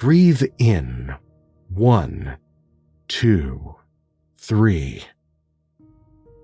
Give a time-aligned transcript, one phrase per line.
[0.00, 1.14] Breathe in.
[1.68, 2.38] One,
[3.06, 3.76] two,
[4.38, 5.04] three.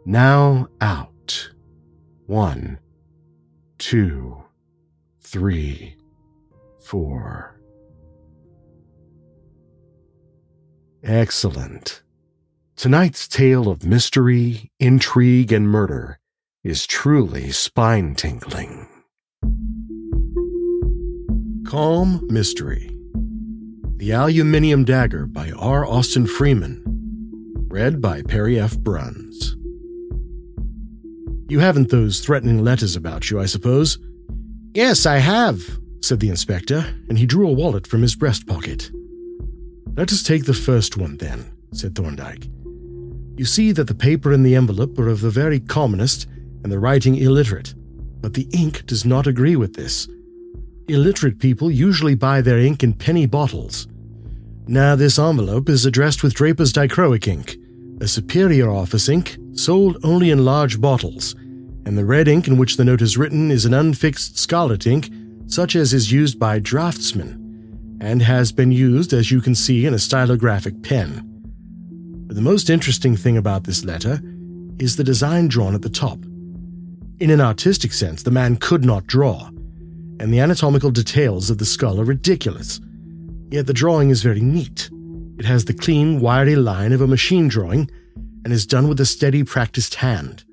[0.04, 1.52] Now out.
[2.26, 2.78] One,
[3.78, 4.44] two,
[5.22, 5.96] three,
[6.84, 7.58] four.
[11.02, 12.02] Excellent.
[12.76, 16.18] Tonight's tale of mystery, intrigue, and murder
[16.62, 18.86] is truly spine tingling.
[21.64, 22.95] Calm Mystery
[23.96, 25.86] the Aluminium Dagger by R.
[25.86, 26.82] Austin Freeman.
[27.68, 28.78] Read by Perry F.
[28.78, 29.56] Bruns.
[31.48, 33.98] You haven't those threatening letters about you, I suppose?
[34.74, 35.62] Yes, I have,
[36.02, 38.90] said the inspector, and he drew a wallet from his breast pocket.
[39.94, 42.50] Let us take the first one, then, said Thorndyke.
[43.38, 46.26] You see that the paper and the envelope are of the very commonest
[46.62, 47.74] and the writing illiterate,
[48.20, 50.06] but the ink does not agree with this.
[50.88, 53.88] Illiterate people usually buy their ink in penny bottles.
[54.68, 57.56] Now, this envelope is addressed with Draper's dichroic ink,
[58.00, 61.34] a superior office ink sold only in large bottles,
[61.86, 65.10] and the red ink in which the note is written is an unfixed scarlet ink,
[65.46, 69.94] such as is used by draftsmen, and has been used, as you can see, in
[69.94, 71.22] a stylographic pen.
[72.28, 74.20] But the most interesting thing about this letter
[74.78, 76.18] is the design drawn at the top.
[77.18, 79.50] In an artistic sense, the man could not draw
[80.20, 82.80] and the anatomical details of the skull are ridiculous.
[83.50, 84.90] Yet the drawing is very neat.
[85.38, 87.90] It has the clean, wiry line of a machine drawing
[88.44, 90.44] and is done with a steady, practiced hand.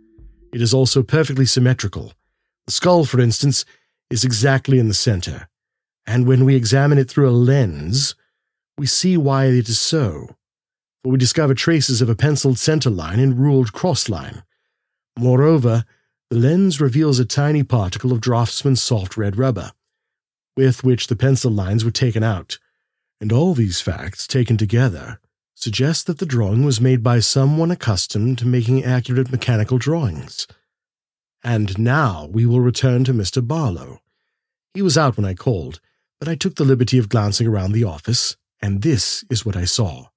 [0.51, 2.13] It is also perfectly symmetrical.
[2.65, 3.65] The skull, for instance,
[4.09, 5.47] is exactly in the center,
[6.05, 8.15] and when we examine it through a lens,
[8.77, 10.35] we see why it is so.
[11.03, 14.43] For we discover traces of a penciled center line and ruled cross line.
[15.17, 15.85] Moreover,
[16.33, 19.71] the lens reveals a tiny particle of draftsman's soft red rubber,
[20.57, 22.57] with which the pencil lines were taken out,
[23.21, 25.19] and all these facts taken together
[25.53, 30.47] suggest that the drawing was made by someone accustomed to making accurate mechanical drawings.
[31.43, 33.47] And now we will return to Mr.
[33.47, 34.01] Barlow.
[34.73, 35.79] He was out when I called,
[36.19, 39.65] but I took the liberty of glancing around the office, and this is what I
[39.65, 40.07] saw.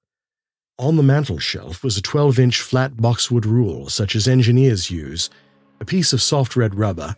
[0.79, 5.29] On the mantel shelf was a 12 inch flat boxwood rule, such as engineers use
[5.81, 7.17] a piece of soft red rubber,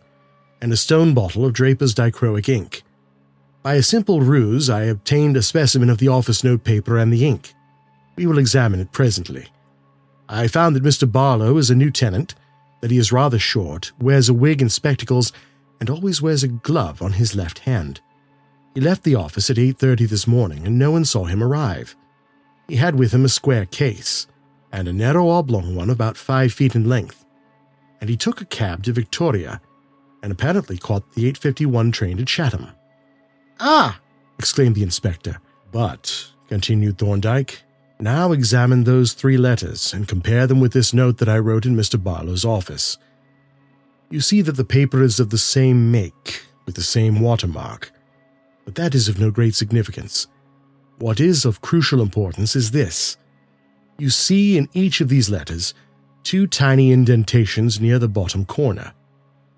[0.61, 2.83] and a stone bottle of Draper's dichroic ink.
[3.63, 7.53] By a simple ruse, I obtained a specimen of the office notepaper and the ink.
[8.15, 9.47] We will examine it presently.
[10.27, 11.09] I found that Mr.
[11.11, 12.35] Barlow is a new tenant,
[12.81, 15.33] that he is rather short, wears a wig and spectacles,
[15.79, 18.01] and always wears a glove on his left hand.
[18.75, 21.95] He left the office at 8:30 this morning and no one saw him arrive.
[22.67, 24.27] He had with him a square case
[24.71, 27.25] and a narrow oblong one about 5 feet in length.
[28.01, 29.61] And he took a cab to Victoria
[30.23, 32.69] and apparently caught the 851 train to Chatham.
[33.59, 33.99] Ah!
[34.37, 35.39] exclaimed the inspector.
[35.71, 37.61] But, continued Thorndyke,
[37.99, 41.75] now examine those three letters and compare them with this note that I wrote in
[41.75, 42.01] Mr.
[42.01, 42.97] Barlow's office.
[44.09, 47.91] You see that the paper is of the same make, with the same watermark,
[48.65, 50.27] but that is of no great significance.
[50.99, 53.17] What is of crucial importance is this.
[53.97, 55.73] You see in each of these letters
[56.23, 58.93] two tiny indentations near the bottom corner.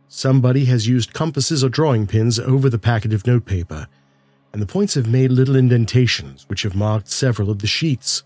[0.08, 3.88] Somebody has used compasses or drawing pins over the packet of notepaper,
[4.52, 8.24] and the points have made little indentations which have marked several of the sheets.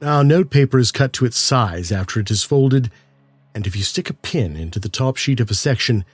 [0.00, 2.90] Now, notepaper is cut to its size after it is folded,
[3.54, 6.04] and if you stick a pin into the top sheet of a section,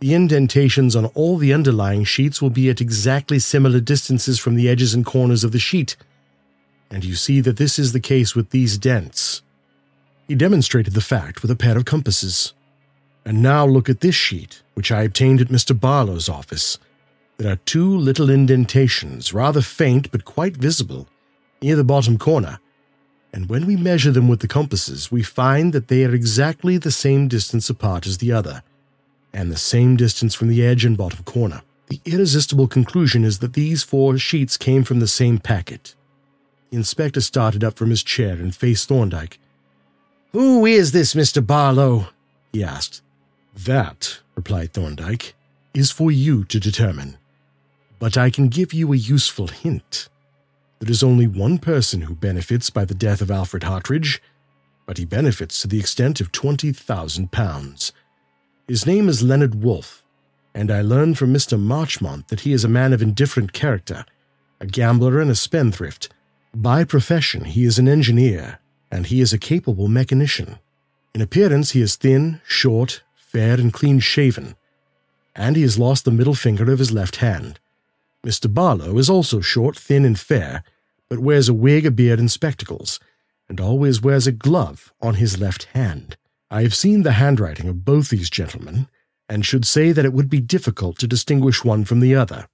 [0.00, 4.68] the indentations on all the underlying sheets will be at exactly similar distances from the
[4.68, 5.96] edges and corners of the sheet.
[6.90, 9.42] And you see that this is the case with these dents.
[10.28, 12.52] He demonstrated the fact with a pair of compasses.
[13.24, 15.78] And now look at this sheet, which I obtained at Mr.
[15.78, 16.78] Barlow's office.
[17.38, 21.08] There are two little indentations, rather faint but quite visible,
[21.62, 22.60] near the bottom corner.
[23.32, 26.90] And when we measure them with the compasses, we find that they are exactly the
[26.90, 28.62] same distance apart as the other
[29.32, 31.62] and the same distance from the edge and bottom corner.
[31.88, 35.94] The irresistible conclusion is that these four sheets came from the same packet.
[36.70, 39.38] The inspector started up from his chair and faced Thorndyke.
[40.32, 41.44] Who is this Mr.
[41.44, 42.08] Barlow?
[42.52, 43.00] he asked.
[43.54, 45.34] That, replied Thorndyke,
[45.72, 47.16] is for you to determine.
[47.98, 50.08] But I can give you a useful hint.
[50.80, 54.22] There is only one person who benefits by the death of Alfred Hartridge,
[54.86, 57.92] but he benefits to the extent of twenty thousand pounds.
[58.68, 60.04] His name is Leonard Wolfe,
[60.54, 61.58] and I learned from Mr.
[61.58, 64.04] Marchmont that he is a man of indifferent character,
[64.60, 66.10] a gambler and a spendthrift.
[66.54, 68.60] By profession, he is an engineer,
[68.90, 70.58] and he is a capable mechanician.
[71.14, 74.54] In appearance, he is thin, short, fair, and clean shaven,
[75.34, 77.60] and he has lost the middle finger of his left hand.
[78.26, 78.52] Mr.
[78.52, 80.64] Barlow is also short, thin, and fair,
[81.08, 82.98] but wears a wig, a beard, and spectacles,
[83.48, 86.16] and always wears a glove on his left hand.
[86.50, 88.88] I have seen the handwriting of both these gentlemen,
[89.28, 92.48] and should say that it would be difficult to distinguish one from the other.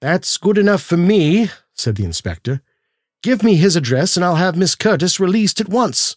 [0.00, 2.62] That's good enough for me, said the inspector.
[3.22, 6.16] Give me his address, and I'll have Miss Curtis released at once.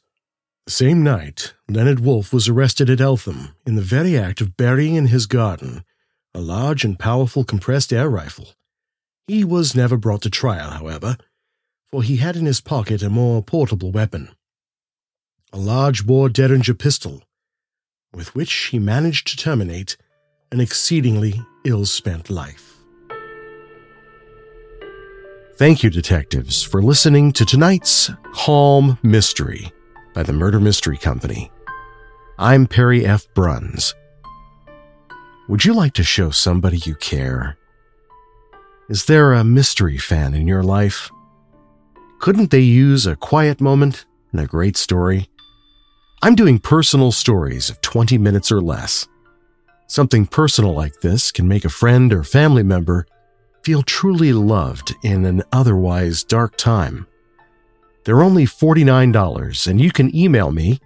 [0.65, 4.95] The same night, Leonard Wolfe was arrested at Eltham in the very act of burying
[4.95, 5.83] in his garden
[6.33, 8.49] a large and powerful compressed air rifle.
[9.27, 11.17] He was never brought to trial, however,
[11.91, 14.29] for he had in his pocket a more portable weapon
[15.53, 17.23] a large bore Derringer pistol,
[18.13, 19.95] with which he managed to terminate
[20.51, 22.74] an exceedingly ill spent life.
[25.57, 29.71] Thank you, detectives, for listening to tonight's Calm Mystery
[30.13, 31.49] by the Murder Mystery Company.
[32.37, 33.25] I'm Perry F.
[33.33, 33.95] Bruns.
[35.47, 37.57] Would you like to show somebody you care?
[38.89, 41.09] Is there a mystery fan in your life?
[42.19, 45.29] Couldn't they use a quiet moment and a great story?
[46.21, 49.07] I'm doing personal stories of 20 minutes or less.
[49.87, 53.07] Something personal like this can make a friend or family member
[53.65, 57.07] feel truly loved in an otherwise dark time.
[58.03, 60.79] They're only $49, and you can email me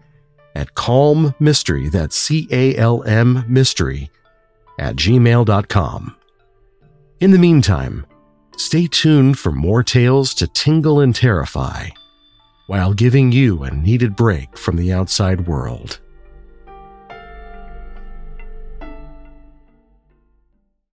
[0.56, 4.10] at calm mystery that's C A L M mystery,
[4.80, 6.16] at gmail.com.
[7.20, 8.06] In the meantime,
[8.56, 11.90] stay tuned for more tales to tingle and terrify
[12.68, 16.00] while giving you a needed break from the outside world.